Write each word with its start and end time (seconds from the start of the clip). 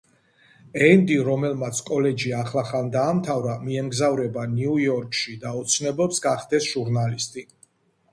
ენდი, 0.85 1.15
რომელმაც 1.25 1.81
კოლეჯი 1.89 2.31
ახლახან 2.37 2.89
დაამთავრა, 2.95 3.57
მიემგზავრება 3.65 4.47
ნიუ-იორკში 4.55 5.35
და 5.45 5.53
ოცნებობს 5.61 6.23
გახდეს 6.25 6.71
ჟურნალისტი. 6.71 7.45